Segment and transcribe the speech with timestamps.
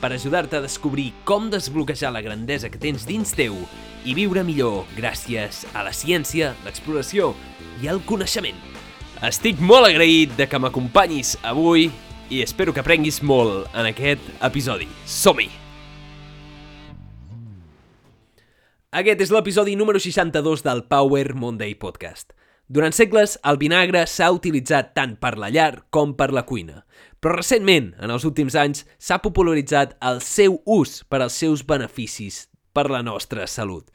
[0.00, 3.56] per ajudar-te a descobrir com desbloquejar la grandesa que tens dins teu
[4.06, 7.32] i viure millor gràcies a la ciència, l'exploració
[7.82, 8.58] i el coneixement.
[9.26, 11.88] Estic molt agraït de que m'acompanyis avui
[12.30, 14.86] i espero que aprenguis molt en aquest episodi.
[15.04, 15.48] Som-hi!
[18.98, 22.37] Aquest és l'episodi número 62 del Power Monday Podcast.
[22.68, 26.82] Durant segles, el vinagre s'ha utilitzat tant per la llar com per la cuina.
[27.16, 32.44] Però recentment, en els últims anys, s'ha popularitzat el seu ús per als seus beneficis
[32.76, 33.88] per la nostra salut.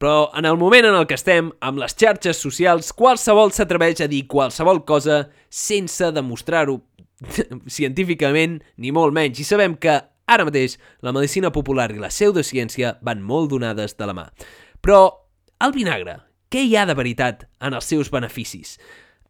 [0.00, 4.08] Però en el moment en el que estem, amb les xarxes socials, qualsevol s'atreveix a
[4.08, 6.78] dir qualsevol cosa sense demostrar-ho
[7.78, 9.42] científicament, ni molt menys.
[9.42, 9.98] I sabem que
[10.30, 14.28] Ara mateix, la medicina popular i la pseudociència van molt donades de la mà.
[14.78, 15.00] Però
[15.66, 16.20] el vinagre,
[16.50, 18.74] què hi ha de veritat en els seus beneficis?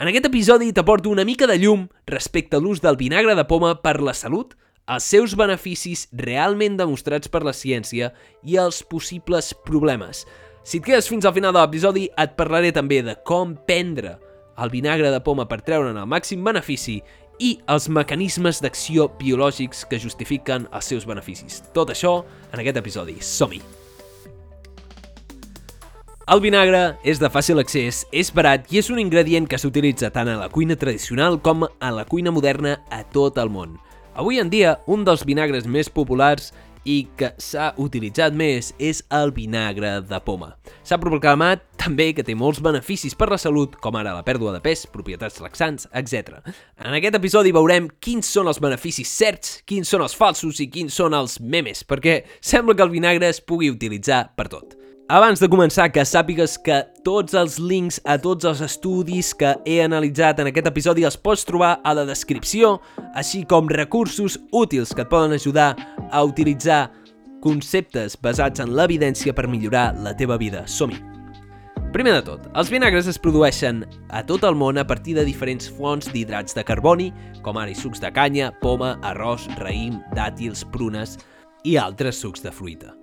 [0.01, 3.75] En aquest episodi t'aporto una mica de llum respecte a l'ús del vinagre de poma
[3.83, 4.55] per la salut,
[4.89, 8.09] els seus beneficis realment demostrats per la ciència
[8.41, 10.23] i els possibles problemes.
[10.65, 14.15] Si et quedes fins al final de l'episodi, et parlaré també de com prendre
[14.57, 17.03] el vinagre de poma per treure'n el màxim benefici
[17.37, 21.61] i els mecanismes d'acció biològics que justifiquen els seus beneficis.
[21.77, 23.21] Tot això en aquest episodi.
[23.21, 23.80] Som-hi!
[26.29, 30.29] El vinagre és de fàcil accés, és barat i és un ingredient que s'utilitza tant
[30.29, 33.79] a la cuina tradicional com a la cuina moderna a tot el món.
[34.15, 36.53] Avui en dia, un dels vinagres més populars
[36.85, 40.53] i que s'ha utilitzat més és el vinagre de poma.
[40.85, 44.61] S'ha proclamat també que té molts beneficis per la salut, com ara la pèrdua de
[44.65, 46.43] pes, propietats laxants, etc.
[46.79, 50.95] En aquest episodi veurem quins són els beneficis certs, quins són els falsos i quins
[50.95, 54.80] són els memes, perquè sembla que el vinagre es pugui utilitzar per tot.
[55.11, 59.81] Abans de començar, que sàpigues que tots els links a tots els estudis que he
[59.83, 62.77] analitzat en aquest episodi els pots trobar a la descripció,
[63.19, 65.73] així com recursos útils que et poden ajudar
[66.13, 66.93] a utilitzar
[67.43, 70.63] conceptes basats en l'evidència per millorar la teva vida.
[70.71, 71.03] Som-hi!
[71.91, 73.83] Primer de tot, els vinagres es produeixen
[74.15, 77.11] a tot el món a partir de diferents fonts d'hidrats de carboni,
[77.43, 81.19] com ara sucs de canya, poma, arròs, raïm, dàtils, prunes
[81.67, 83.00] i altres sucs de fruita.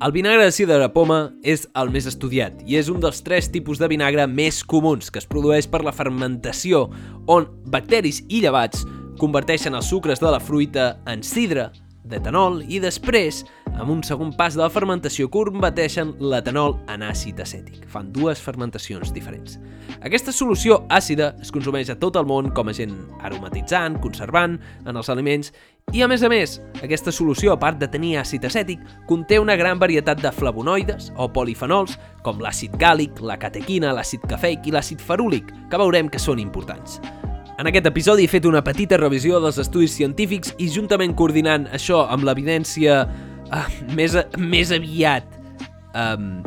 [0.00, 3.50] El vinagre de sidra de poma és el més estudiat i és un dels tres
[3.52, 6.86] tipus de vinagre més comuns que es produeix per la fermentació,
[7.28, 8.86] on bacteris i llevats
[9.20, 11.66] converteixen els sucres de la fruita en sidra,
[12.10, 17.86] d'etanol i després, amb un segon pas de la fermentació, converteixen l'etanol en àcid acètic.
[17.90, 19.58] Fan dues fermentacions diferents.
[20.00, 25.10] Aquesta solució àcida es consumeix a tot el món com agent aromatitzant, conservant en els
[25.12, 25.52] aliments
[25.92, 29.56] i, a més a més, aquesta solució, a part de tenir àcid acètic, conté una
[29.58, 35.02] gran varietat de flavonoides o polifenols com l'àcid gàlic, la catequina, l'àcid cafeic i l'àcid
[35.02, 37.00] ferúlic, que veurem que són importants.
[37.60, 41.98] En aquest episodi he fet una petita revisió dels estudis científics i juntament coordinant això
[42.08, 45.26] amb l'evidència uh, més, més aviat
[45.92, 46.38] um,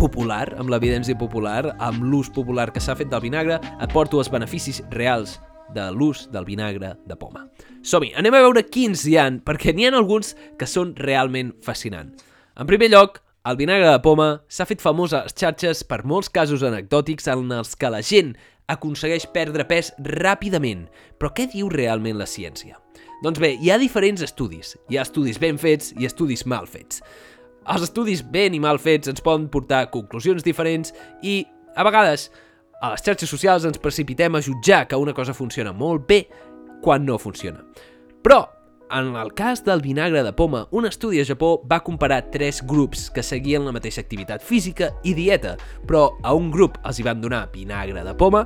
[0.00, 4.32] popular, amb l'evidència popular, amb l'ús popular que s'ha fet del vinagre, et porto els
[4.32, 5.36] beneficis reals
[5.76, 7.44] de l'ús del vinagre de poma.
[7.84, 12.24] Som-hi, anem a veure quins hi han, perquè n'hi ha alguns que són realment fascinants.
[12.56, 16.32] En primer lloc, el vinagre de poma s'ha fet famós a les xarxes per molts
[16.32, 18.38] casos anecdòtics en els que la gent
[18.68, 20.86] aconsegueix perdre pes ràpidament.
[21.18, 22.78] Però què diu realment la ciència?
[23.24, 24.76] Doncs bé, hi ha diferents estudis.
[24.90, 27.02] Hi ha estudis ben fets i estudis mal fets.
[27.68, 31.42] Els estudis ben i mal fets ens poden portar a conclusions diferents i,
[31.76, 32.28] a vegades,
[32.80, 36.22] a les xarxes socials ens precipitem a jutjar que una cosa funciona molt bé
[36.84, 37.64] quan no funciona.
[38.22, 38.44] Però,
[38.90, 43.10] en el cas del vinagre de poma, un estudi a Japó va comparar tres grups
[43.10, 45.56] que seguien la mateixa activitat física i dieta,
[45.86, 48.44] però a un grup els hi van donar vinagre de poma,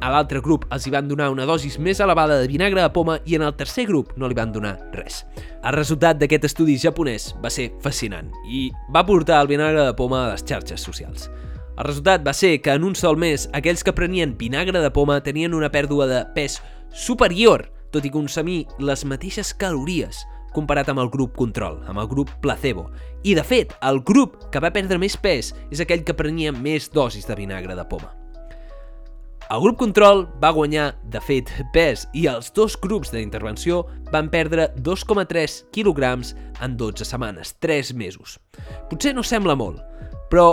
[0.00, 3.18] a l'altre grup els hi van donar una dosis més elevada de vinagre de poma
[3.24, 5.22] i en el tercer grup no li van donar res.
[5.62, 10.24] El resultat d'aquest estudi japonès va ser fascinant i va portar el vinagre de poma
[10.24, 11.30] a les xarxes socials.
[11.74, 15.22] El resultat va ser que en un sol mes aquells que prenien vinagre de poma
[15.26, 16.60] tenien una pèrdua de pes
[16.94, 20.24] superior tot i consumir les mateixes calories
[20.54, 22.88] comparat amb el grup control, amb el grup placebo.
[23.26, 26.86] I, de fet, el grup que va perdre més pes és aquell que prenia més
[26.94, 28.12] dosis de vinagre de poma.
[29.52, 34.70] El grup control va guanyar, de fet, pes i els dos grups d'intervenció van perdre
[34.78, 36.32] 2,3 quilograms
[36.64, 38.38] en 12 setmanes, 3 mesos.
[38.88, 39.82] Potser no sembla molt,
[40.32, 40.48] però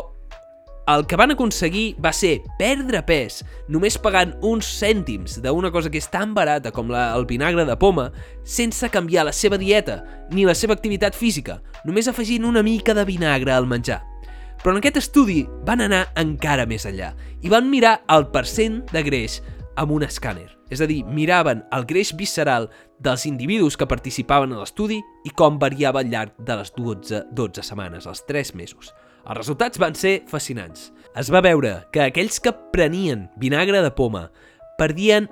[0.87, 6.01] el que van aconseguir va ser perdre pes només pagant uns cèntims d'una cosa que
[6.01, 8.09] és tan barata com la, el vinagre de poma
[8.43, 10.01] sense canviar la seva dieta
[10.31, 14.01] ni la seva activitat física, només afegint una mica de vinagre al menjar.
[14.61, 19.01] Però en aquest estudi van anar encara més enllà i van mirar el percent de
[19.05, 19.39] greix
[19.79, 20.49] amb un escàner.
[20.71, 22.69] És a dir, miraven el greix visceral
[23.01, 27.65] dels individus que participaven a l'estudi i com variava al llarg de les 12, 12
[27.65, 28.93] setmanes, els 3 mesos.
[29.25, 30.89] Els resultats van ser fascinants.
[31.17, 34.29] Es va veure que aquells que prenien vinagre de poma
[34.79, 35.29] perdien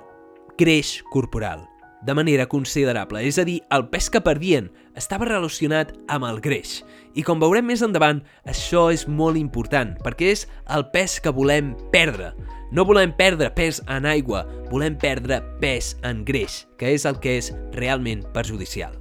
[0.60, 1.66] greix corporal
[2.02, 6.80] de manera considerable, és a dir, el pes que perdien estava relacionat amb el greix.
[7.14, 11.74] I com veurem més endavant, això és molt important, perquè és el pes que volem
[11.92, 12.32] perdre.
[12.72, 17.36] No volem perdre pes en aigua, volem perdre pes en greix, que és el que
[17.40, 18.96] és realment perjudicial.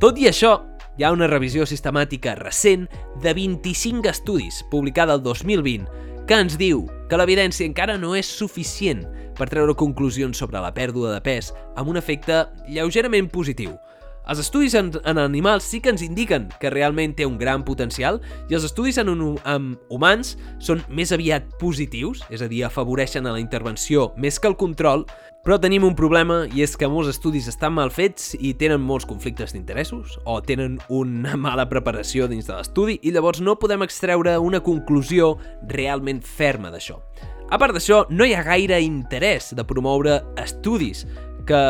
[0.00, 0.56] Tot i això,
[0.98, 2.88] hi ha una revisió sistemàtica recent
[3.22, 5.86] de 25 estudis, publicada el 2020,
[6.26, 9.04] que ens diu que l'evidència encara no és suficient
[9.38, 13.76] per treure conclusions sobre la pèrdua de pes amb un efecte lleugerament positiu.
[14.28, 18.18] Els estudis en, en animals sí que ens indiquen que realment té un gran potencial
[18.50, 23.32] i els estudis en, en humans són més aviat positius, és a dir, afavoreixen a
[23.32, 25.06] la intervenció més que el control,
[25.46, 29.08] però tenim un problema i és que molts estudis estan mal fets i tenen molts
[29.08, 34.36] conflictes d'interessos o tenen una mala preparació dins de l'estudi i llavors no podem extreure
[34.44, 35.38] una conclusió
[35.72, 37.00] realment ferma d'això.
[37.48, 41.06] A part d'això, no hi ha gaire interès de promoure estudis
[41.48, 41.64] que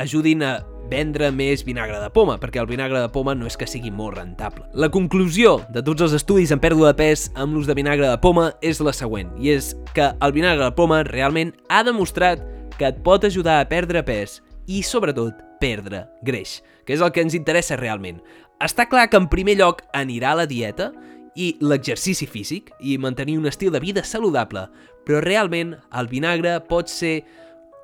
[0.00, 0.54] ajudin a
[0.92, 4.18] vendre més vinagre de poma, perquè el vinagre de poma no és que sigui molt
[4.18, 4.66] rentable.
[4.76, 8.20] La conclusió de tots els estudis en pèrdua de pes amb l'ús de vinagre de
[8.20, 12.44] poma és la següent, i és que el vinagre de poma realment ha demostrat
[12.76, 17.24] que et pot ajudar a perdre pes i, sobretot, perdre greix, que és el que
[17.24, 18.20] ens interessa realment.
[18.62, 20.90] Està clar que en primer lloc anirà la dieta
[21.38, 24.66] i l'exercici físic i mantenir un estil de vida saludable,
[25.06, 27.22] però realment el vinagre pot ser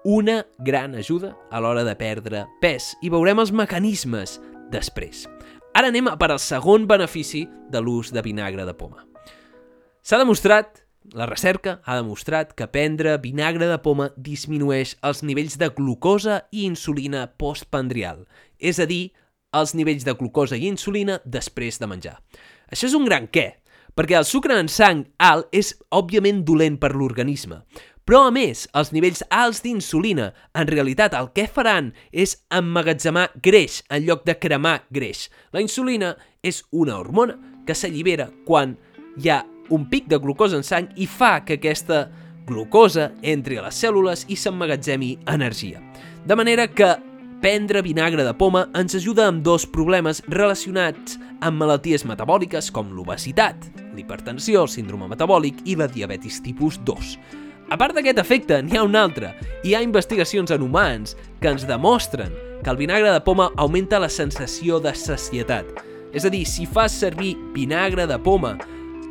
[0.04, 4.38] una gran ajuda a l'hora de perdre pes i veurem els mecanismes
[4.72, 5.26] després.
[5.74, 9.04] Ara anem per al segon benefici de l'ús de vinagre de poma.
[10.02, 10.84] S'ha demostrat
[11.14, 16.66] la recerca ha demostrat que prendre vinagre de poma disminueix els nivells de glucosa i
[16.66, 18.26] insulina postpandrial,
[18.58, 19.14] és a dir,
[19.56, 22.18] els nivells de glucosa i insulina després de menjar.
[22.68, 23.46] Això és un gran què,
[23.96, 27.62] perquè el sucre en sang alt és òbviament dolent per l'organisme,
[28.08, 33.82] però a més, els nivells alts d'insulina, en realitat el que faran és emmagatzemar greix
[33.92, 35.26] en lloc de cremar greix.
[35.52, 37.34] La insulina és una hormona
[37.68, 38.78] que s'allibera quan
[39.20, 39.42] hi ha
[39.76, 42.06] un pic de glucosa en sang i fa que aquesta
[42.48, 45.82] glucosa entri a les cèl·lules i s'emmagatzemi energia.
[46.24, 46.94] De manera que
[47.42, 53.68] prendre vinagre de poma ens ajuda amb dos problemes relacionats amb malalties metabòliques com l'obesitat,
[53.92, 57.47] l'hipertensió, el síndrome metabòlic i la diabetis tipus 2.
[57.68, 59.34] A part d'aquest efecte, n'hi ha un altre.
[59.64, 62.32] Hi ha investigacions en humans que ens demostren
[62.62, 65.68] que el vinagre de poma augmenta la sensació de sacietat.
[66.16, 68.56] És a dir, si fas servir vinagre de poma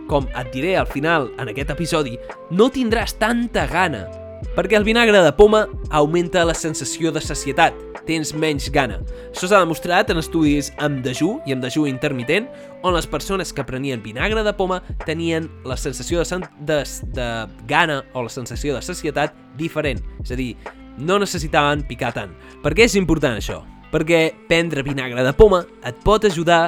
[0.09, 2.15] com et diré al final en aquest episodi,
[2.50, 4.07] no tindràs tanta gana,
[4.56, 7.75] perquè el vinagre de poma augmenta la sensació de sacietat,
[8.07, 9.01] tens menys gana.
[9.30, 12.48] Això s'ha demostrat en estudis amb dejú i amb dejú intermitent,
[12.84, 16.81] on les persones que prenien vinagre de poma tenien la sensació de, de,
[17.13, 17.30] de
[17.68, 20.54] gana o la sensació de sacietat diferent, és a dir,
[20.97, 22.33] no necessitaven picar tant.
[22.64, 23.62] Per què és important això?
[23.92, 26.68] Perquè prendre vinagre de poma et pot ajudar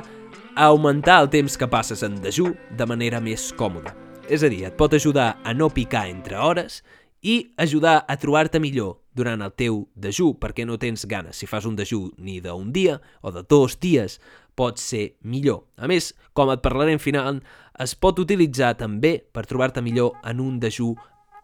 [0.56, 3.96] a augmentar el temps que passes en dejú de manera més còmoda.
[4.30, 6.84] És a dir, et pot ajudar a no picar entre hores
[7.22, 11.36] i ajudar a trobar-te millor durant el teu dejú, perquè no tens ganes.
[11.36, 14.20] Si fas un dejú ni d'un dia o de dos dies,
[14.56, 15.66] pot ser millor.
[15.78, 17.42] A més, com et parlaré en final,
[17.80, 20.94] es pot utilitzar també per trobar-te millor en un dejú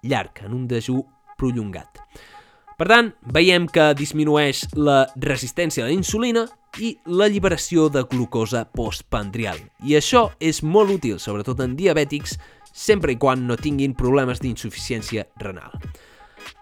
[0.04, 1.02] llarg, en un dejú
[1.40, 2.02] prolongat.
[2.76, 6.44] Per tant, veiem que disminueix la resistència a la insulina
[6.84, 9.62] i l'alliberació de glucosa postpandrial.
[9.88, 12.36] I això és molt útil, sobretot en diabètics,
[12.76, 15.72] sempre i quan no tinguin problemes d'insuficiència renal.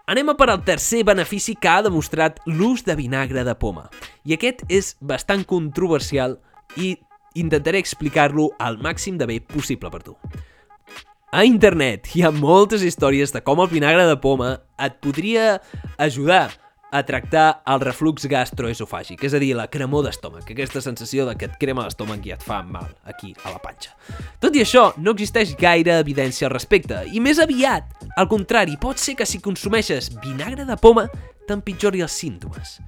[0.06, 3.88] Anem a per al tercer benefici que ha demostrat l'ús de vinagre de poma.
[4.24, 6.38] I aquest és bastant controversial
[6.76, 6.94] i
[7.34, 10.14] intentaré explicar-lo al màxim de bé possible per tu.
[11.34, 15.56] A internet hi ha moltes històries de com el vinagre de poma et podria
[15.98, 16.52] ajudar
[16.94, 21.48] a tractar el reflux gastroesofàgic, és a dir, la cremor d'estómac, aquesta sensació de que
[21.48, 23.96] et crema l'estómac i et fa mal aquí, a la panxa.
[24.42, 29.02] Tot i això, no existeix gaire evidència al respecte, i més aviat, al contrari, pot
[29.02, 31.08] ser que si consumeixes vinagre de poma
[31.48, 32.78] t'empitjori els símptomes.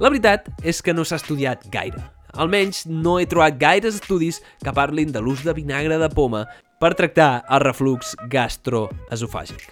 [0.00, 2.00] La veritat és que no s'ha estudiat gaire.
[2.40, 6.46] Almenys no he trobat gaires estudis que parlin de l'ús de vinagre de poma
[6.80, 9.68] per tractar el reflux gastroesofàgic.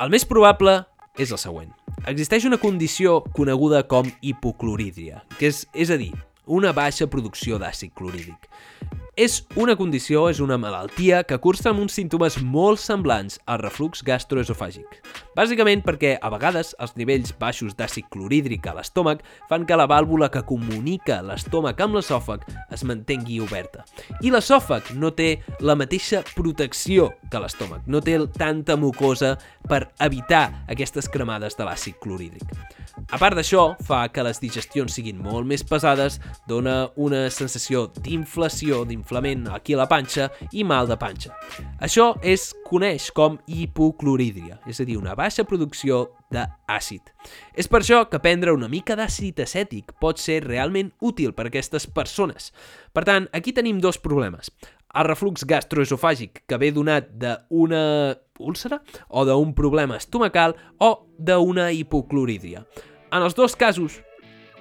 [0.00, 0.80] El més probable
[1.20, 1.70] és el següent.
[2.08, 6.12] Existeix una condició coneguda com hipoclorídria, que és, és a dir,
[6.48, 8.48] una baixa producció d'àcid clorhídric.
[9.20, 14.00] És una condició, és una malaltia que cursa amb uns símptomes molt semblants al reflux
[14.06, 14.94] gastroesofàgic.
[15.36, 20.30] Bàsicament perquè a vegades els nivells baixos d'àcid clorhídric a l'estómac fan que la vàlvula
[20.32, 23.84] que comunica l'estómac amb l'esòfag es mantengui oberta.
[24.24, 29.34] I l'esòfag no té la mateixa protecció que l'estómac, no té tanta mucosa
[29.68, 32.48] per evitar aquestes cremades de l'àcid clorhídric.
[33.10, 38.84] A part d'això, fa que les digestions siguin molt més pesades, dona una sensació d'inflació,
[38.86, 41.32] d'inflament aquí a la panxa i mal de panxa.
[41.82, 47.10] Això es coneix com hipoclorídria, és a dir, una baixa producció d'àcid.
[47.58, 51.50] És per això que prendre una mica d'àcid acètic pot ser realment útil per a
[51.50, 52.52] aquestes persones.
[52.94, 54.52] Per tant, aquí tenim dos problemes.
[54.94, 57.82] El reflux gastroesofàgic que ve donat d'una
[58.38, 62.62] úlcera o d'un problema estomacal o d'una hipoclorídria.
[63.10, 63.98] En els dos casos,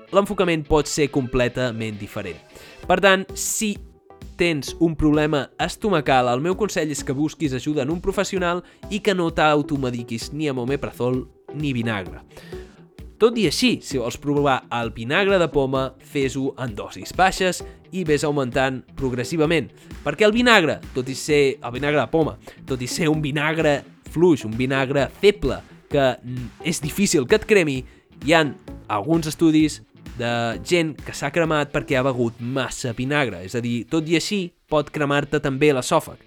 [0.09, 2.39] l'enfocament pot ser completament diferent.
[2.89, 3.75] Per tant, si
[4.39, 9.03] tens un problema estomacal, el meu consell és que busquis ajuda en un professional i
[9.05, 11.25] que no t'automediquis ni amb omeprazol
[11.59, 12.23] ni vinagre.
[13.19, 17.59] Tot i així, si vols provar el vinagre de poma, fes-ho en dosis baixes
[17.91, 19.67] i ves augmentant progressivament.
[20.05, 23.81] Perquè el vinagre, tot i ser el vinagre de poma, tot i ser un vinagre
[24.09, 25.59] fluix, un vinagre feble,
[25.91, 26.13] que
[26.63, 27.81] és difícil que et cremi,
[28.25, 28.55] hi han
[28.87, 29.81] alguns estudis
[30.19, 34.17] de gent que s'ha cremat perquè ha begut massa vinagre, és a dir, tot i
[34.19, 36.19] així pot cremar-te també l'esòfag.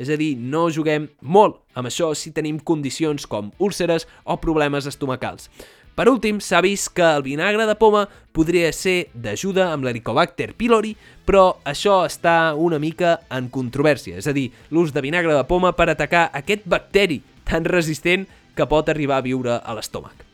[0.00, 4.86] És a dir, no juguem molt amb això si tenim condicions com úlceres o problemes
[4.88, 5.50] estomacals.
[5.98, 10.94] Per últim, s'ha vist que el vinagre de poma podria ser d'ajuda amb l'Helicobacter pylori,
[11.26, 15.74] però això està una mica en controvèrsia, és a dir, l'ús de vinagre de poma
[15.76, 20.29] per atacar aquest bacteri tan resistent que pot arribar a viure a l'estómac.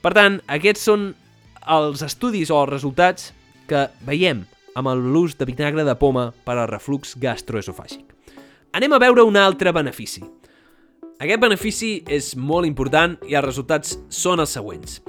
[0.00, 1.10] Per tant, aquests són
[1.68, 3.30] els estudis o els resultats
[3.68, 4.46] que veiem
[4.78, 8.06] amb l'ús de vinagre de poma per al reflux gastroesofàgic.
[8.72, 10.22] Anem a veure un altre benefici.
[11.20, 15.00] Aquest benefici és molt important i els resultats són els següents.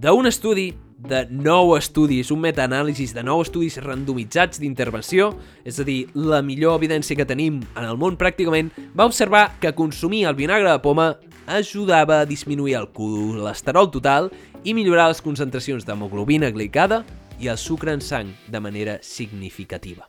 [0.00, 6.06] D'un estudi de nou estudis, un metaanàlisis de nou estudis randomitzats d'intervenció, és a dir,
[6.14, 10.72] la millor evidència que tenim en el món pràcticament, va observar que consumir el vinagre
[10.72, 11.12] de poma
[11.48, 14.28] ajudava a disminuir el colesterol total
[14.62, 17.02] i millorar les concentracions d'hemoglobina glicada
[17.40, 20.06] i el sucre en sang de manera significativa.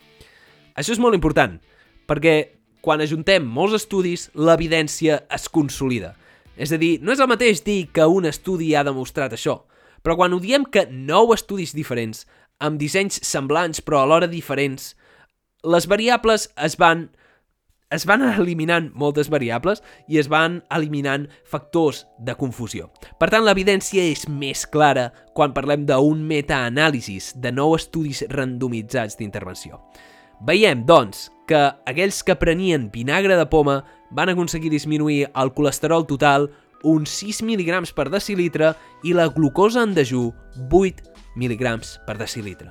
[0.76, 1.58] Això és molt important,
[2.10, 2.36] perquè
[2.84, 6.14] quan ajuntem molts estudis, l'evidència es consolida.
[6.60, 9.62] És a dir, no és el mateix dir que un estudi ha demostrat això,
[10.04, 12.26] però quan ho diem que nou estudis diferents,
[12.60, 14.94] amb dissenys semblants però alhora diferents,
[15.64, 17.10] les variables es van
[17.90, 22.90] es van eliminant moltes variables i es van eliminant factors de confusió.
[23.18, 29.82] Per tant, l'evidència és més clara quan parlem d'un metaanàlisis de nou estudis randomitzats d'intervenció.
[30.46, 33.82] Veiem, doncs, que aquells que prenien vinagre de poma
[34.16, 36.48] van aconseguir disminuir el colesterol total
[36.84, 40.30] uns 6 mg per decilitre i la glucosa en dejú
[40.70, 41.74] 8 mg
[42.06, 42.70] per decilitre.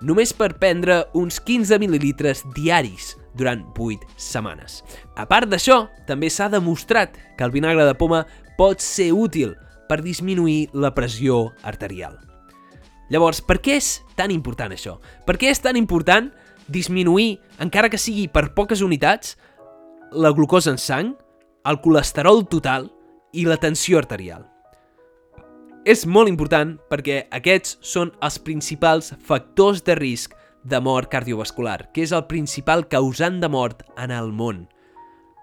[0.00, 4.82] Només per prendre uns 15 ml diaris durant 8 setmanes.
[5.16, 8.24] A part d'això, també s'ha demostrat que el vinagre de poma
[8.56, 9.54] pot ser útil
[9.88, 12.18] per disminuir la pressió arterial.
[13.12, 14.96] Llavors, per què és tan important això?
[15.26, 16.32] Per què és tan important
[16.66, 19.36] disminuir, encara que sigui per poques unitats,
[20.10, 21.14] la glucosa en sang,
[21.66, 22.90] el colesterol total
[23.32, 24.46] i la tensió arterial?
[25.86, 30.34] És molt important perquè aquests són els principals factors de risc
[30.66, 34.66] de mort cardiovascular, que és el principal causant de mort en el món.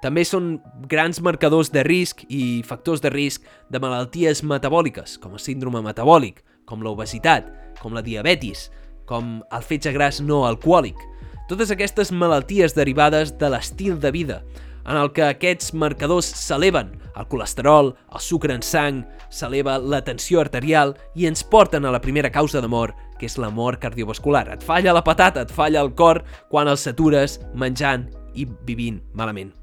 [0.03, 0.57] També són
[0.91, 6.41] grans marcadors de risc i factors de risc de malalties metabòliques, com el síndrome metabòlic,
[6.67, 7.47] com l'obesitat,
[7.79, 8.67] com la diabetis,
[9.07, 10.99] com el fetge gras no alcohòlic.
[11.47, 14.43] Totes aquestes malalties derivades de l'estil de vida,
[14.83, 20.41] en el que aquests marcadors s'eleven, el colesterol, el sucre en sang, s'eleva la tensió
[20.41, 24.43] arterial i ens porten a la primera causa de mort, que és la mort cardiovascular.
[24.51, 26.19] Et falla la patata, et falla el cor
[26.51, 29.53] quan els satures menjant i vivint malament.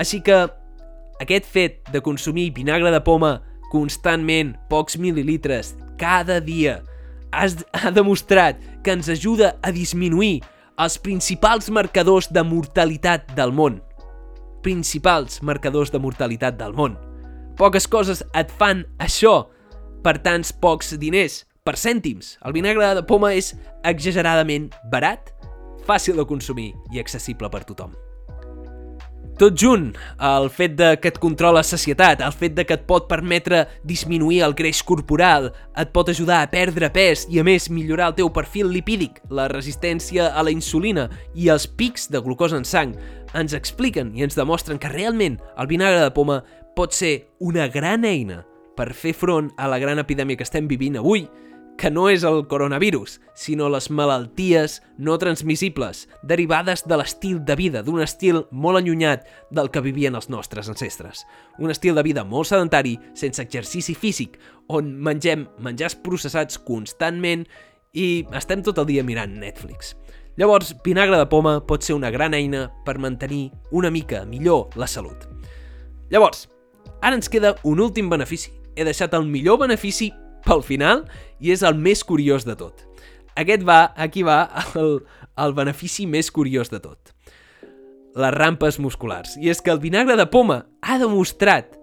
[0.00, 0.40] Així que
[1.20, 3.36] aquest fet de consumir vinagre de poma
[3.70, 6.80] constantment, pocs mil·lilitres, cada dia,
[7.34, 10.40] has, ha demostrat que ens ajuda a disminuir
[10.80, 13.82] els principals marcadors de mortalitat del món
[14.64, 16.96] principals marcadors de mortalitat del món.
[17.60, 19.44] Poques coses et fan això
[20.02, 22.34] per tants pocs diners, per cèntims.
[22.44, 23.54] El vinagre de poma és
[23.88, 25.30] exageradament barat,
[25.88, 27.94] fàcil de consumir i accessible per tothom.
[29.40, 29.88] Tot junt,
[30.22, 34.44] el fet de que et controla sacietat, el fet de que et pot permetre disminuir
[34.46, 38.30] el greix corporal, et pot ajudar a perdre pes i a més millorar el teu
[38.30, 42.92] perfil lipídic, la resistència a la insulina i els pics de glucosa en sang,
[43.34, 46.44] ens expliquen i ens demostren que realment el vinagre de poma
[46.76, 48.44] pot ser una gran eina
[48.76, 51.24] per fer front a la gran epidèmia que estem vivint avui
[51.76, 57.82] que no és el coronavirus, sinó les malalties no transmissibles, derivades de l'estil de vida,
[57.82, 61.24] d'un estil molt allunyat del que vivien els nostres ancestres.
[61.58, 64.38] Un estil de vida molt sedentari, sense exercici físic,
[64.68, 67.44] on mengem menjars processats constantment
[67.92, 69.94] i estem tot el dia mirant Netflix.
[70.36, 74.88] Llavors, vinagre de poma pot ser una gran eina per mantenir una mica millor la
[74.90, 75.28] salut.
[76.10, 76.48] Llavors,
[77.02, 78.50] ara ens queda un últim benefici.
[78.74, 80.10] He deixat el millor benefici
[80.46, 81.04] pel final
[81.40, 82.84] i és el més curiós de tot.
[83.36, 84.44] Aquest va, aquí va,
[84.80, 85.00] el,
[85.36, 87.14] el benefici més curiós de tot.
[88.14, 89.34] Les rampes musculars.
[89.42, 91.74] I és que el vinagre de poma ha demostrat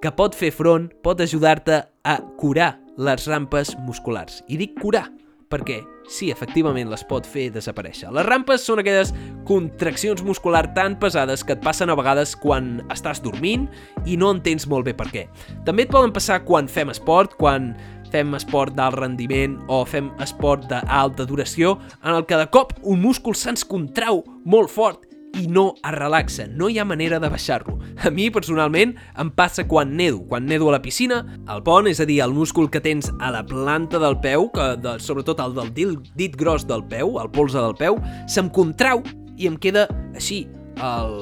[0.00, 4.40] que pot fer front, pot ajudar-te a curar les rampes musculars.
[4.48, 5.06] I dic curar,
[5.52, 8.10] perquè sí, efectivament les pot fer desaparèixer.
[8.12, 9.12] Les rampes són aquelles
[9.48, 13.68] contraccions musculars tan pesades que et passen a vegades quan estàs dormint
[14.04, 15.26] i no entens molt bé per què.
[15.64, 17.72] També et poden passar quan fem esport, quan
[18.14, 23.02] fem esport d'alt rendiment o fem esport d'alta duració, en el que de cop un
[23.02, 27.74] múscul se'ns contrau molt fort i no es relaxa, no hi ha manera de baixar-lo.
[28.06, 30.20] A mi, personalment, em passa quan nedo.
[30.30, 33.32] Quan nedo a la piscina, el pont, és a dir, el múscul que tens a
[33.34, 37.32] la planta del peu, que de, sobretot el del dit, dit gros del peu, el
[37.34, 37.98] polze del peu,
[38.30, 39.02] se'm contrau
[39.34, 40.44] i em queda així,
[40.78, 41.18] el,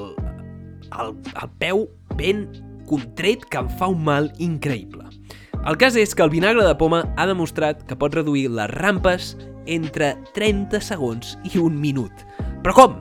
[1.00, 1.86] el, el peu
[2.20, 2.44] ben
[2.90, 5.11] contret que em fa un mal increïble.
[5.62, 9.36] El cas és que el vinagre de poma ha demostrat que pot reduir les rampes
[9.70, 12.24] entre 30 segons i un minut.
[12.64, 12.96] Però com?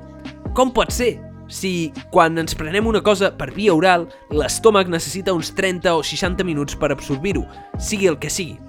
[0.53, 1.15] Com pot ser?
[1.49, 6.45] Si quan ens prenem una cosa per via oral, l'estómac necessita uns 30 o 60
[6.45, 7.47] minuts per absorbir-ho,
[7.81, 8.59] sigui el que sigui.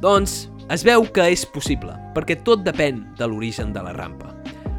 [0.00, 4.30] Doncs es veu que és possible, perquè tot depèn de l'origen de la rampa.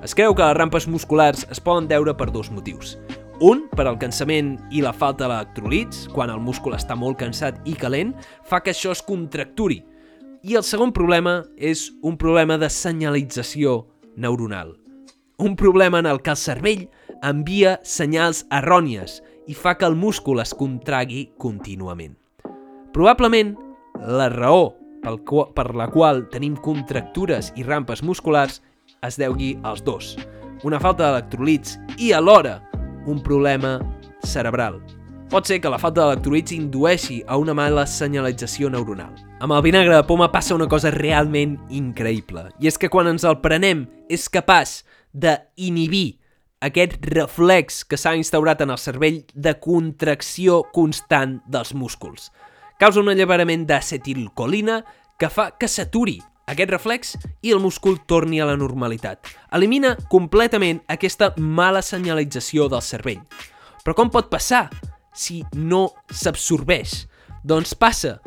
[0.08, 2.96] Es creu que les rampes musculars es poden deure per dos motius.
[3.42, 7.74] Un, per al cansament i la falta d'electrolits, quan el múscul està molt cansat i
[7.74, 8.12] calent,
[8.46, 9.80] fa que això es contracturi.
[10.46, 14.76] I el segon problema és un problema de senyalització neuronal.
[15.42, 16.86] Un problema en el que el cervell
[17.26, 22.14] envia senyals errònies i fa que el múscul es contragui contínuament.
[22.94, 23.56] Probablement,
[24.06, 25.18] la raó pel
[25.58, 28.62] per la qual tenim contractures i rampes musculars
[29.02, 30.14] es deugui als dos.
[30.62, 32.60] Una falta d'electrolits i alhora
[33.06, 33.80] un problema
[34.24, 34.82] cerebral.
[35.32, 39.14] Pot ser que la falta d'electrolits indueixi a una mala senyalització neuronal.
[39.40, 43.24] Amb el vinagre de poma passa una cosa realment increïble, i és que quan ens
[43.24, 44.82] el prenem és capaç
[45.16, 46.20] d'inhibir
[46.62, 52.30] aquest reflex que s'ha instaurat en el cervell de contracció constant dels músculs.
[52.78, 54.82] Causa un alliberament d'acetilcolina
[55.18, 59.28] que fa que s'aturi aquest reflex i el múscul torni a la normalitat.
[59.54, 63.22] Elimina completament aquesta mala senyalització del cervell.
[63.82, 64.68] Però com pot passar
[65.14, 67.06] si no s'absorbeix?
[67.44, 68.20] Doncs passa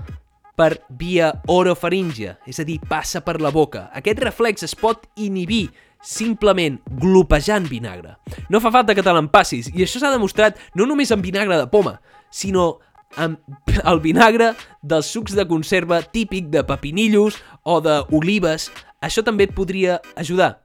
[0.55, 3.89] per via orofaringia, és a dir, passa per la boca.
[3.95, 5.69] Aquest reflex es pot inhibir
[6.05, 8.15] simplement glopejant vinagre.
[8.53, 11.71] No fa falta que te l'empassis, i això s'ha demostrat no només amb vinagre de
[11.73, 11.97] poma,
[12.31, 12.79] sinó
[13.17, 13.39] amb
[13.91, 18.71] el vinagre dels sucs de conserva típic de pepinillos o d'olives.
[19.05, 20.65] Això també et podria ajudar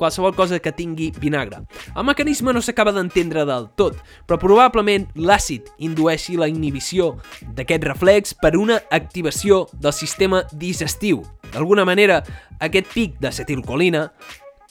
[0.00, 1.60] qualsevol cosa que tingui vinagre.
[1.92, 7.12] El mecanisme no s'acaba d'entendre del tot, però probablement l'àcid indueixi la inhibició
[7.52, 11.20] d'aquest reflex per una activació del sistema digestiu.
[11.52, 12.22] D'alguna manera,
[12.64, 14.08] aquest pic d'acetilcolina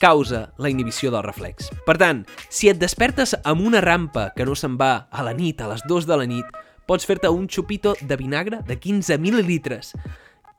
[0.00, 1.68] causa la inhibició del reflex.
[1.86, 5.60] Per tant, si et despertes amb una rampa que no se'n va a la nit,
[5.60, 6.60] a les 2 de la nit,
[6.90, 9.94] pots fer-te un xupito de vinagre de 15 mil·lilitres.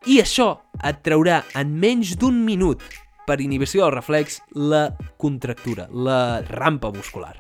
[0.07, 0.53] I això
[0.87, 2.85] et traurà en menys d'un minut
[3.27, 4.87] per inhibició del reflex la
[5.19, 7.35] contractura, la rampa muscular.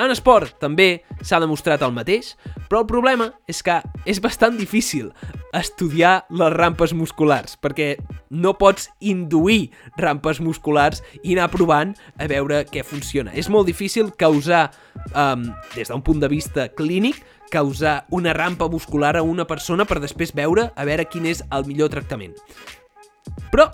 [0.00, 2.30] En esport també s'ha demostrat el mateix,
[2.70, 5.10] però el problema és que és bastant difícil
[5.52, 7.96] estudiar les rampes musculars, perquè
[8.30, 13.34] no pots induir rampes musculars i anar provant a veure què funciona.
[13.34, 14.70] És molt difícil causar,
[15.10, 20.00] um, des d'un punt de vista clínic, causar una rampa muscular a una persona per
[20.00, 22.36] després veure a veure quin és el millor tractament.
[23.50, 23.66] Però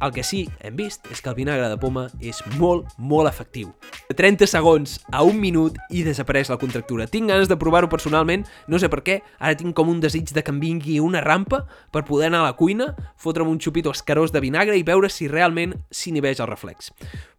[0.00, 3.68] el que sí hem vist és que el vinagre de poma és molt, molt efectiu.
[4.08, 7.06] De 30 segons a un minut i desapareix la contractura.
[7.06, 10.44] Tinc ganes de provar-ho personalment, no sé per què, ara tinc com un desig de
[10.44, 14.32] que em vingui una rampa per poder anar a la cuina, fotre'm un xupito escarós
[14.32, 16.90] de vinagre i veure si realment s'inhibeix el reflex.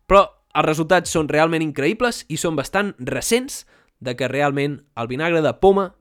[0.05, 3.63] Però els resultats són realment increïbles i són bastant recents
[4.01, 5.91] de que realment el vinagre de poma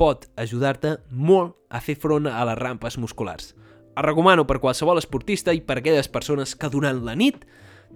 [0.00, 3.54] pot ajudar-te molt a fer front a les rampes musculars.
[3.96, 7.44] El recomano per qualsevol esportista i per aquelles persones que durant la nit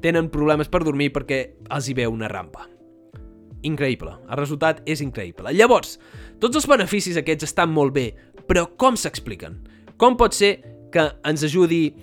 [0.03, 2.69] tenen problemes per dormir perquè els hi veu una rampa.
[3.65, 5.55] Increïble, el resultat és increïble.
[5.57, 5.97] Llavors,
[6.41, 8.11] tots els beneficis aquests estan molt bé,
[8.45, 9.57] però com s'expliquen?
[9.97, 10.59] Com pot ser
[10.93, 11.95] que ens ajudi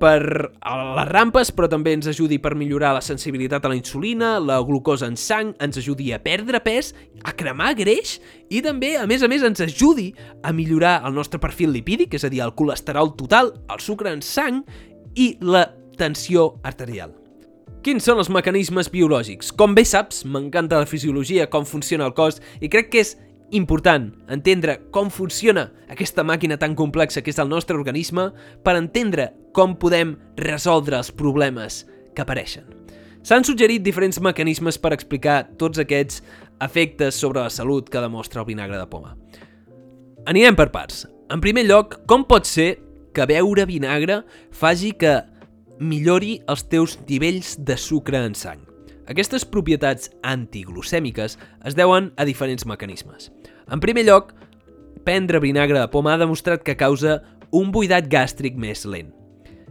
[0.00, 4.60] per les rampes, però també ens ajudi per millorar la sensibilitat a la insulina, la
[4.64, 9.22] glucosa en sang, ens ajudi a perdre pes, a cremar greix i també, a més
[9.22, 13.14] a més, ens ajudi a millorar el nostre perfil lipídic, és a dir, el colesterol
[13.18, 14.62] total, el sucre en sang
[15.18, 15.66] i la
[15.98, 17.14] tensió arterial.
[17.82, 19.52] Quins són els mecanismes biològics?
[19.54, 23.14] Com bé saps, m'encanta la fisiologia, com funciona el cos, i crec que és
[23.50, 28.28] important entendre com funciona aquesta màquina tan complexa que és el nostre organisme
[28.64, 31.84] per entendre com podem resoldre els problemes
[32.14, 32.66] que apareixen.
[33.22, 36.22] S'han suggerit diferents mecanismes per explicar tots aquests
[36.64, 39.16] efectes sobre la salut que demostra el vinagre de poma.
[40.28, 41.06] Anirem per parts.
[41.32, 42.78] En primer lloc, com pot ser
[43.16, 44.22] que beure vinagre
[44.54, 45.18] faci que
[45.80, 48.67] millori els teus nivells de sucre en sang?
[49.08, 53.30] Aquestes propietats antiglucèmiques es deuen a diferents mecanismes.
[53.72, 54.34] En primer lloc,
[55.04, 57.22] prendre vinagre de poma ha demostrat que causa
[57.56, 59.08] un buidat gàstric més lent.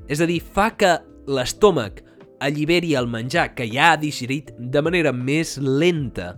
[0.10, 0.96] És a dir, fa que
[1.30, 2.02] l'estómac
[2.42, 6.34] alliberi el menjar que ja ha digerit de manera més lenta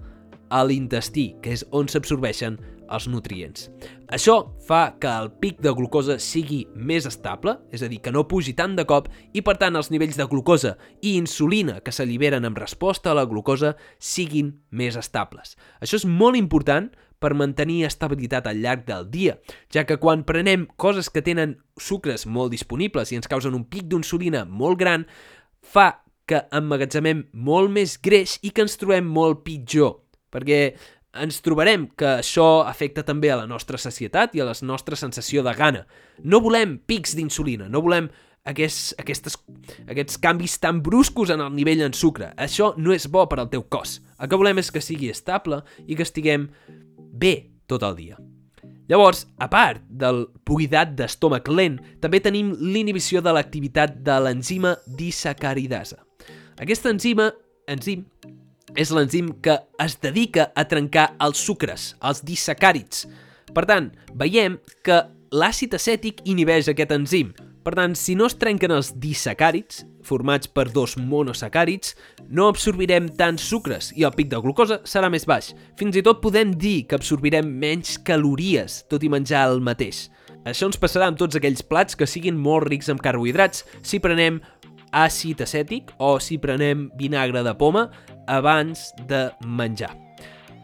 [0.50, 2.58] a l'intestí, que és on s'absorbeixen
[2.90, 3.68] els nutrients.
[4.10, 8.28] Això fa que el pic de glucosa sigui més estable, és a dir, que no
[8.28, 12.48] pugi tant de cop i per tant els nivells de glucosa i insulina que s'alliberen
[12.50, 15.56] en resposta a la glucosa siguin més estables.
[15.82, 19.38] Això és molt important per mantenir estabilitat al llarg del dia,
[19.72, 23.90] ja que quan prenem coses que tenen sucres molt disponibles i ens causen un pic
[23.92, 25.06] d'insulina molt gran,
[25.60, 26.00] fa
[26.30, 29.98] que emmagatzemem molt més greix i que ens trobem molt pitjor,
[30.32, 30.78] perquè
[31.18, 35.44] ens trobarem que això afecta també a la nostra sacietat i a la nostra sensació
[35.44, 35.86] de gana.
[36.24, 38.10] No volem pics d'insulina, no volem
[38.50, 39.38] aquests, aquestes,
[39.90, 42.32] aquests canvis tan bruscos en el nivell en sucre.
[42.38, 44.00] Això no és bo per al teu cos.
[44.20, 46.50] El que volem és que sigui estable i que estiguem
[46.96, 47.36] bé
[47.68, 48.20] tot el dia.
[48.90, 56.00] Llavors, a part del buidat d'estómac lent, també tenim l'inhibició de l'activitat de l'enzima disacaridasa.
[56.58, 57.30] Aquesta enzima,
[57.70, 58.08] enzim,
[58.76, 63.08] és l'enzim que es dedica a trencar els sucres, els disacàrids.
[63.54, 65.02] Per tant, veiem que
[65.32, 67.32] l'àcid acètic inhibeix aquest enzim.
[67.64, 71.96] Per tant, si no es trenquen els disacàrids, formats per dos monosacàrids,
[72.30, 75.52] no absorbirem tants sucres i el pic de glucosa serà més baix.
[75.78, 80.08] Fins i tot podem dir que absorbirem menys calories, tot i menjar el mateix.
[80.48, 84.40] Això ens passarà amb tots aquells plats que siguin molt rics en carbohidrats si prenem
[84.96, 87.90] àcid acètic o si prenem vinagre de poma
[88.30, 89.96] abans de menjar.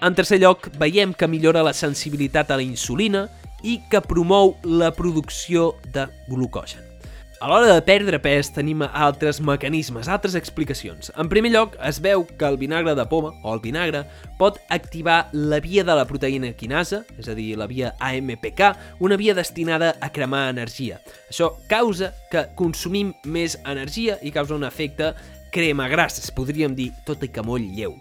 [0.05, 3.25] En tercer lloc, veiem que millora la sensibilitat a la insulina
[3.65, 6.95] i que promou la producció de glucogen.
[7.43, 11.11] A l'hora de perdre pes tenim altres mecanismes, altres explicacions.
[11.19, 14.05] En primer lloc, es veu que el vinagre de poma, o el vinagre,
[14.39, 18.63] pot activar la via de la proteïna quinasa, és a dir, la via AMPK,
[19.03, 21.01] una via destinada a cremar energia.
[21.27, 25.11] Això causa que consumim més energia i causa un efecte
[25.55, 27.95] crema grasses, podríem dir, tot i que molt lleu.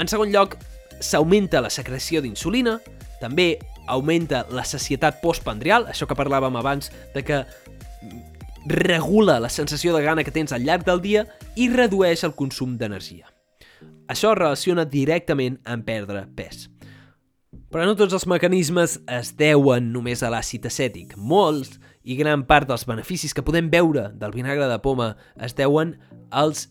[0.00, 0.58] En segon lloc,
[1.00, 2.78] s'augmenta la secreció d'insulina,
[3.22, 3.56] també
[3.88, 7.42] augmenta la sacietat postpandrial, això que parlàvem abans de que
[8.66, 11.24] regula la sensació de gana que tens al llarg del dia
[11.56, 13.26] i redueix el consum d'energia.
[14.10, 16.68] Això es relaciona directament amb perdre pes.
[17.72, 21.16] Però no tots els mecanismes es deuen només a l'àcid acètic.
[21.16, 25.96] Molts i gran part dels beneficis que podem veure del vinagre de poma es deuen
[26.30, 26.68] als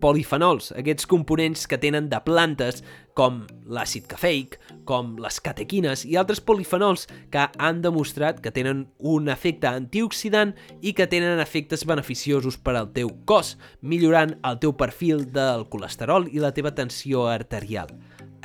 [0.00, 2.80] polifenols, aquests components que tenen de plantes
[3.18, 4.56] com l'àcid cafeic,
[4.88, 10.94] com les catequines i altres polifenols que han demostrat que tenen un efecte antioxidant i
[10.96, 16.40] que tenen efectes beneficiosos per al teu cos, millorant el teu perfil del colesterol i
[16.40, 17.92] la teva tensió arterial.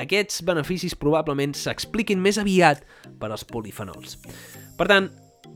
[0.01, 2.83] Aquests beneficis probablement s'expliquin més aviat
[3.19, 4.17] per als polifenols.
[4.75, 5.07] Per tant,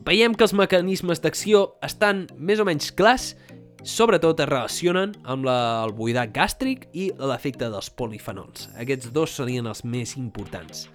[0.06, 3.34] veiem que els mecanismes d'acció estan més o menys clars
[3.82, 8.68] Sobretot es relacionen amb la, el buidat gàstric i l'efecte dels polifenols.
[8.76, 10.88] Aquests dos serien els més importants.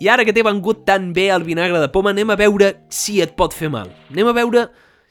[0.00, 3.20] I ara que t'he vengut tan bé el vinagre de poma, anem a veure si
[3.20, 3.92] et pot fer mal.
[4.12, 4.64] Anem a veure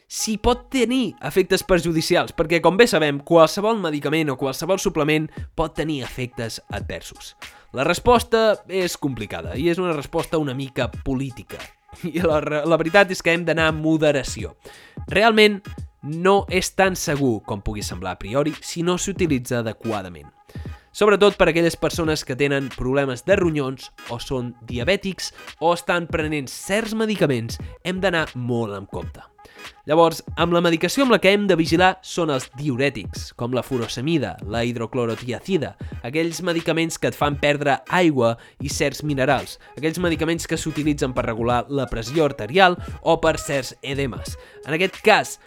[0.09, 5.77] si pot tenir efectes perjudicials, perquè com bé sabem, qualsevol medicament o qualsevol suplement pot
[5.77, 7.35] tenir efectes adversos.
[7.73, 11.61] La resposta és complicada i és una resposta una mica política.
[12.09, 14.55] I la, la veritat és que hem d'anar amb moderació.
[15.11, 15.61] Realment,
[16.05, 20.31] no és tan segur com pugui semblar a priori si no s'utilitza adequadament.
[20.95, 26.07] sobretot per a aquelles persones que tenen problemes de ronyons o són diabètics o estan
[26.07, 29.19] prenent certs medicaments, hem d'anar molt en compte.
[29.85, 33.61] Llavors, amb la medicació amb la que hem de vigilar són els diurètics, com la
[33.65, 35.75] furosemida, la hidroclorotiacida,
[36.07, 41.27] aquells medicaments que et fan perdre aigua i certs minerals, aquells medicaments que s'utilitzen per
[41.27, 44.39] regular la pressió arterial o per certs edemes.
[44.65, 45.37] En aquest cas,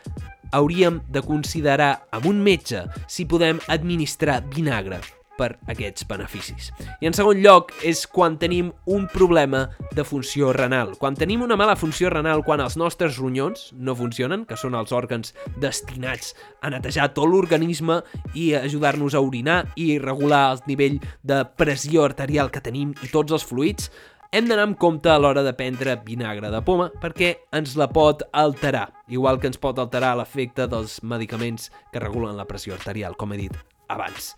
[0.52, 5.00] hauríem de considerar amb un metge si podem administrar vinagre
[5.38, 6.72] per aquests beneficis.
[7.00, 10.96] I en segon lloc és quan tenim un problema de funció renal.
[10.98, 14.92] Quan tenim una mala funció renal, quan els nostres ronyons no funcionen, que són els
[14.92, 18.02] òrgans destinats a netejar tot l'organisme
[18.34, 23.38] i ajudar-nos a orinar i regular el nivell de pressió arterial que tenim i tots
[23.38, 23.92] els fluids,
[24.30, 28.26] hem d'anar amb compte a l'hora de prendre vinagre de poma perquè ens la pot
[28.36, 33.32] alterar, igual que ens pot alterar l'efecte dels medicaments que regulen la pressió arterial, com
[33.32, 33.56] he dit
[33.88, 34.34] abans.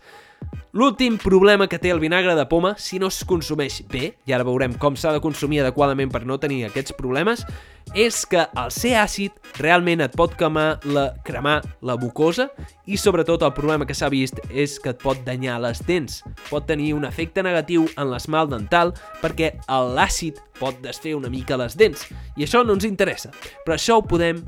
[0.71, 4.45] L'últim problema que té el vinagre de poma, si no es consumeix bé, i ara
[4.47, 7.43] veurem com s'ha de consumir adequadament per no tenir aquests problemes,
[7.91, 12.47] és que el ser àcid realment et pot cremar la, cremar la mucosa
[12.87, 16.21] i sobretot el problema que s'ha vist és que et pot danyar les dents.
[16.47, 21.75] Pot tenir un efecte negatiu en l'esmalt dental perquè l'àcid pot desfer una mica les
[21.75, 24.45] dents i això no ens interessa, però això ho podem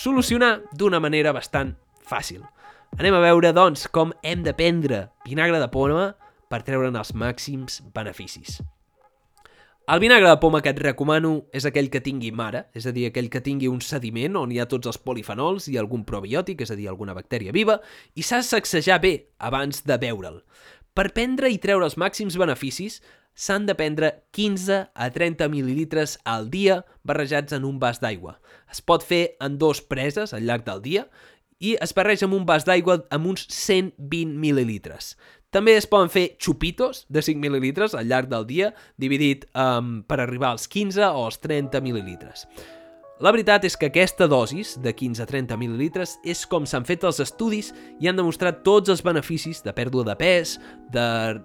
[0.00, 1.76] solucionar d'una manera bastant
[2.08, 2.40] fàcil.
[2.94, 6.12] Anem a veure, doncs, com hem de prendre vinagre de poma
[6.46, 8.60] per treure'n els màxims beneficis.
[9.90, 13.08] El vinagre de poma que et recomano és aquell que tingui mare, és a dir,
[13.08, 16.70] aquell que tingui un sediment on hi ha tots els polifenols i algun probiòtic, és
[16.70, 17.80] a dir, alguna bactèria viva,
[18.14, 20.38] i s'ha de sacsejar bé abans de beure'l.
[20.94, 23.00] Per prendre i treure els màxims beneficis,
[23.34, 28.38] s'han de prendre 15 a 30 mil·lilitres al dia barrejats en un vas d'aigua.
[28.70, 31.08] Es pot fer en dos preses al llarg del dia
[31.64, 35.14] i es barreja amb un vas d'aigua amb uns 120 mil·lilitres.
[35.54, 40.18] També es poden fer xupitos de 5 mil·lilitres al llarg del dia, dividit um, per
[40.24, 42.48] arribar als 15 o als 30 mil·lilitres.
[43.22, 47.04] La veritat és que aquesta dosis, de 15 a 30 mil·lilitres, és com s'han fet
[47.06, 47.68] els estudis
[48.02, 50.56] i han demostrat tots els beneficis de pèrdua de pes,
[50.90, 51.04] de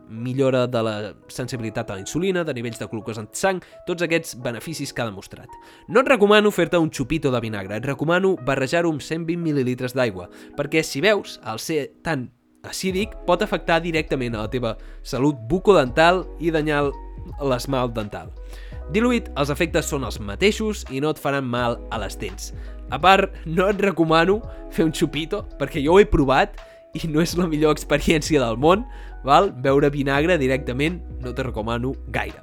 [0.09, 0.95] millora de la
[1.29, 5.11] sensibilitat a la insulina, de nivells de glucosa en sang, tots aquests beneficis que ha
[5.11, 5.53] demostrat.
[5.87, 10.25] No et recomano fer-te un xupito de vinagre, et recomano barrejar-ho amb 120 mil·lilitres d'aigua,
[10.57, 12.31] perquè si veus, al ser tan
[12.65, 14.73] acídic, pot afectar directament a la teva
[15.05, 16.87] salut bucodental i danyar
[17.45, 18.33] l'esmalt dental.
[18.89, 22.53] Diluït, els efectes són els mateixos i no et faran mal a les dents.
[22.89, 24.39] A part, no et recomano
[24.73, 26.57] fer un xupito, perquè jo ho he provat
[26.97, 28.87] i no és la millor experiència del món,
[29.25, 29.51] val?
[29.53, 32.41] Beure vinagre directament no te recomano gaire.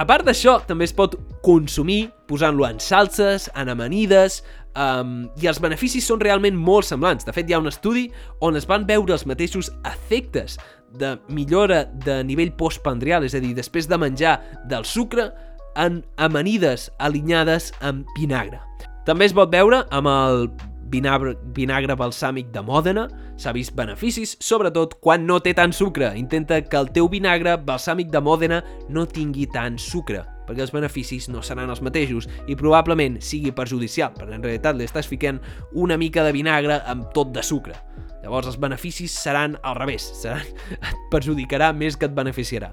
[0.00, 4.40] A part d'això, també es pot consumir posant-lo en salses, en amanides,
[4.74, 7.28] um, i els beneficis són realment molt semblants.
[7.28, 8.06] De fet, hi ha un estudi
[8.44, 10.56] on es van veure els mateixos efectes
[10.96, 15.30] de millora de nivell postpandrial, és a dir, després de menjar del sucre,
[15.76, 18.60] en amanides alinyades amb vinagre.
[19.06, 20.48] També es pot veure amb el
[20.90, 23.06] vinagre, vinagre balsàmic de Mòdena,
[23.38, 26.12] s'ha vist beneficis, sobretot quan no té tant sucre.
[26.18, 31.28] Intenta que el teu vinagre balsàmic de Mòdena no tingui tant sucre, perquè els beneficis
[31.32, 35.42] no seran els mateixos i probablement sigui perjudicial, perquè en realitat li estàs ficant
[35.74, 37.76] una mica de vinagre amb tot de sucre.
[38.22, 40.42] Llavors els beneficis seran al revés, seran,
[40.80, 42.72] et perjudicarà més que et beneficiarà.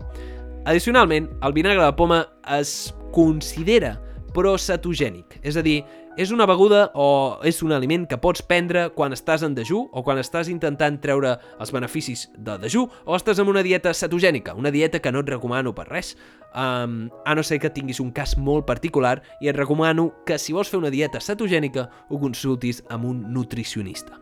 [0.66, 2.22] Addicionalment, el vinagre de poma
[2.56, 3.98] es considera
[4.32, 5.82] procetogènic, és a dir,
[6.16, 7.08] és una beguda o
[7.44, 11.34] és un aliment que pots prendre quan estàs en dejú o quan estàs intentant treure
[11.60, 15.34] els beneficis de dejú o estàs en una dieta cetogènica, una dieta que no et
[15.34, 16.14] recomano per res,
[16.56, 20.56] um, a no ser que tinguis un cas molt particular i et recomano que si
[20.56, 24.16] vols fer una dieta cetogènica ho consultis amb un nutricionista.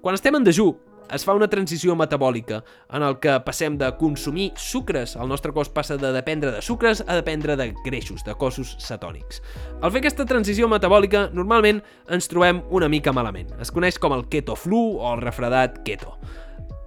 [0.00, 0.70] Quan estem en dejú,
[1.14, 2.60] es fa una transició metabòlica
[2.96, 7.02] en el que passem de consumir sucres, el nostre cos passa de dependre de sucres
[7.06, 9.42] a dependre de greixos, de cossos cetònics.
[9.80, 13.50] Al fer aquesta transició metabòlica, normalment ens trobem una mica malament.
[13.60, 16.16] Es coneix com el keto flu o el refredat keto.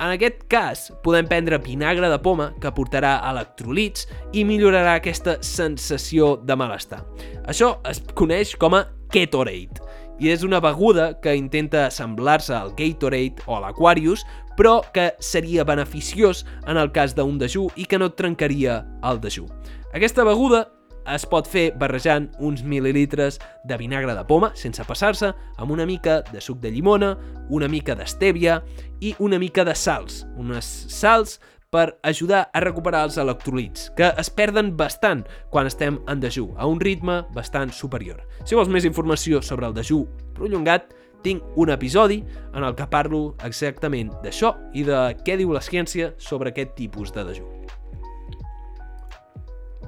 [0.03, 6.33] En aquest cas, podem prendre vinagre de poma que aportarà electrolits i millorarà aquesta sensació
[6.43, 7.03] de malestar.
[7.47, 9.79] Això es coneix com a Ketorade
[10.19, 14.26] i és una beguda que intenta assemblar-se al Gatorade o a l'Aquarius,
[14.58, 19.21] però que seria beneficiós en el cas d'un dejú i que no et trencaria el
[19.21, 19.47] dejú.
[19.93, 20.67] Aquesta beguda
[21.12, 26.21] es pot fer barrejant uns mil·lilitres de vinagre de poma, sense passar-se, amb una mica
[26.32, 27.13] de suc de llimona,
[27.49, 28.62] una mica d'estèvia
[29.02, 30.23] i una mica de sals.
[30.39, 31.39] Unes sals
[31.73, 36.67] per ajudar a recuperar els electrolits, que es perden bastant quan estem en dejú, a
[36.69, 38.21] un ritme bastant superior.
[38.45, 40.03] Si vols més informació sobre el dejú
[40.38, 42.19] prolongat, tinc un episodi
[42.53, 47.13] en el que parlo exactament d'això i de què diu la ciència sobre aquest tipus
[47.15, 47.47] de dejú.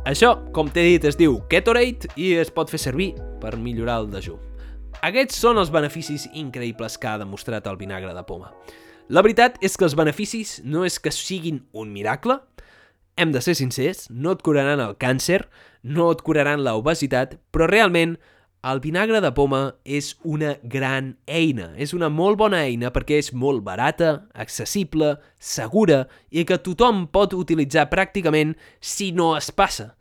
[0.06, 4.12] Això, com t'he dit, es diu Ketorate i es pot fer servir per millorar el
[4.14, 4.40] dejú.
[5.06, 8.54] Aquests són els beneficis increïbles que ha demostrat el vinagre de poma.
[9.06, 12.40] La veritat és que els beneficis no és que siguin un miracle,
[13.22, 15.44] hem de ser sincers, no et curaran el càncer,
[15.86, 18.16] no et curaran l'obesitat, però realment
[18.66, 21.70] el vinagre de poma és una gran eina.
[21.78, 27.38] És una molt bona eina perquè és molt barata, accessible, segura i que tothom pot
[27.38, 29.92] utilitzar pràcticament si no es passa.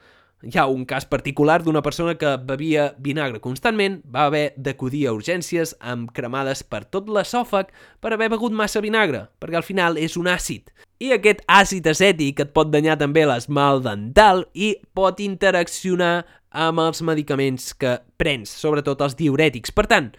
[0.43, 5.15] Hi ha un cas particular d'una persona que bevia vinagre constantment, va haver d'acudir a
[5.17, 7.71] urgències amb cremades per tot l'esòfag
[8.03, 10.69] per haver begut massa vinagre, perquè al final és un àcid.
[11.01, 17.01] I aquest àcid acètic et pot danyar també l'esmalt dental i pot interaccionar amb els
[17.03, 19.73] medicaments que prens, sobretot els diurètics.
[19.75, 20.13] Per tant,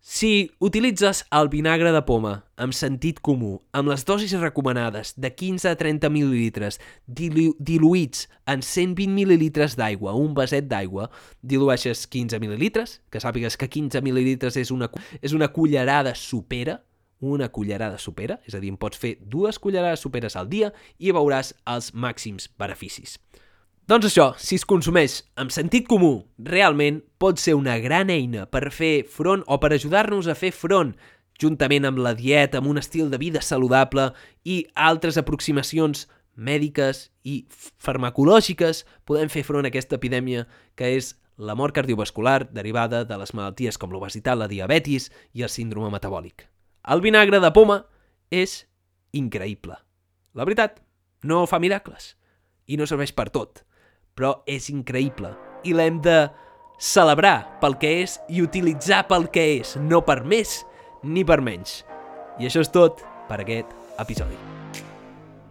[0.00, 5.68] si utilitzes el vinagre de poma amb sentit comú, amb les dosis recomanades de 15
[5.72, 11.08] a 30 mil·lilitres dilu diluïts en 120 mil·lilitres d'aigua, un vaset d'aigua,
[11.42, 14.88] dilueixes 15 mil·lilitres, que sàpigues que 15 mil·lilitres és una,
[15.20, 16.78] és una cullerada supera,
[17.20, 21.52] una cullerada supera, és a dir, pots fer dues cullerades superes al dia i veuràs
[21.66, 23.18] els màxims beneficis.
[23.88, 28.68] Doncs això, si es consumeix amb sentit comú, realment pot ser una gran eina per
[28.68, 30.90] fer front o per ajudar-nos a fer front
[31.40, 34.10] juntament amb la dieta, amb un estil de vida saludable
[34.44, 36.02] i altres aproximacions
[36.36, 37.46] mèdiques i
[37.80, 40.42] farmacològiques, podem fer front a aquesta epidèmia
[40.76, 45.48] que és la mort cardiovascular derivada de les malalties com l'obesitat, la diabetis i el
[45.48, 46.44] síndrome metabòlic.
[46.92, 47.78] El vinagre de poma
[48.28, 48.66] és
[49.16, 49.80] increïble.
[50.36, 50.76] La veritat,
[51.24, 52.18] no fa miracles
[52.68, 53.64] i no serveix per tot
[54.18, 55.32] però és increïble
[55.64, 56.26] i l'hem de
[56.78, 60.60] celebrar pel que és i utilitzar pel que és, no per més
[61.02, 61.82] ni per menys.
[62.38, 64.57] I això és tot per aquest episodi.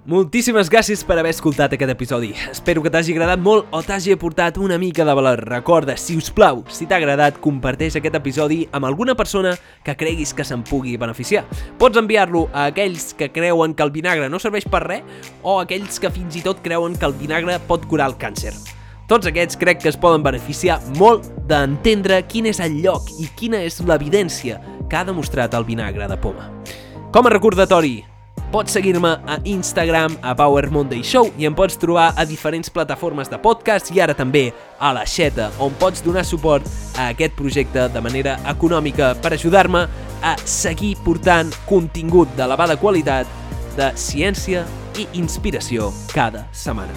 [0.08, 2.30] Moltíssimes gràcies per haver escoltat aquest episodi.
[2.48, 5.42] Espero que t'hagi agradat molt o t'hagi aportat una mica de valor.
[5.52, 9.52] Recorda, si us plau, si t'ha agradat, comparteix aquest episodi amb alguna persona
[9.84, 11.44] que creguis que se'n pugui beneficiar.
[11.76, 16.00] Pots enviar-lo a aquells que creuen que el vinagre no serveix per res o aquells
[16.00, 18.56] que fins i tot creuen que el vinagre pot curar el càncer.
[19.12, 23.60] Tots aquests crec que es poden beneficiar molt d'entendre quin és el lloc i quina
[23.60, 26.54] és l'evidència que ha demostrat el vinagre de poma.
[27.12, 27.98] Com a recordatori,
[28.48, 33.28] Pots seguir-me a Instagram, a Power Monday Show, i em pots trobar a diferents plataformes
[33.28, 36.64] de podcast i ara també a la Xeta, on pots donar suport
[36.96, 39.82] a aquest projecte de manera econòmica per ajudar-me
[40.24, 43.28] a seguir portant contingut d'elevada qualitat
[43.76, 44.64] de ciència
[44.96, 46.96] i inspiració cada setmana.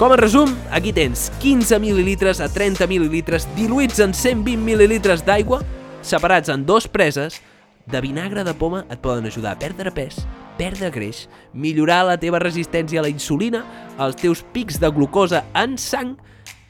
[0.00, 5.60] Com a resum, aquí tens 15 mil·lilitres a 30 mil·lilitres diluïts en 120 mil·lilitres d'aigua,
[6.00, 7.42] separats en dos preses,
[7.86, 10.18] de vinagre de poma et poden ajudar a perdre pes,
[10.58, 13.64] perdre greix, millorar la teva resistència a la insulina,
[14.00, 16.16] els teus pics de glucosa en sang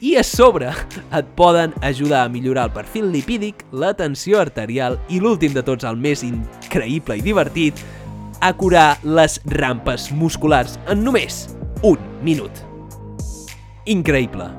[0.01, 0.69] i a sobre
[1.17, 5.87] et poden ajudar a millorar el perfil lipídic, la tensió arterial i l'últim de tots,
[5.89, 7.81] el més increïble i divertit,
[8.41, 11.47] a curar les rampes musculars en només
[11.83, 12.53] un minut.
[13.87, 14.51] Increïble.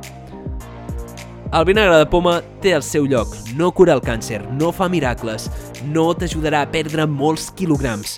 [1.54, 5.48] El vinagre de poma té el seu lloc, no cura el càncer, no fa miracles,
[5.86, 8.18] no t'ajudarà a perdre molts quilograms,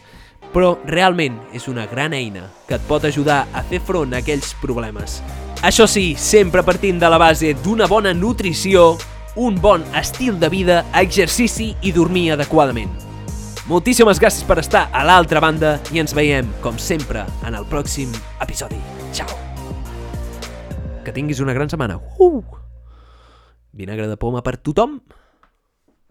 [0.54, 4.56] però realment és una gran eina que et pot ajudar a fer front a aquells
[4.62, 5.20] problemes.
[5.66, 8.94] Això sí, sempre partint de la base d'una bona nutrició,
[9.36, 12.92] un bon estil de vida, exercici i dormir adequadament.
[13.70, 18.10] Moltíssimes gràcies per estar a l'altra banda i ens veiem, com sempre, en el pròxim
[18.42, 18.80] episodi.
[19.14, 19.30] Ciao!
[21.06, 22.00] Que tinguis una gran setmana.
[22.18, 22.42] Uh!
[23.72, 24.98] Vinagre de poma per tothom!